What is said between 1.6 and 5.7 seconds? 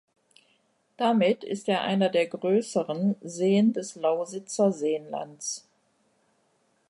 er einer der größeren Seen des Lausitzer Seenlands.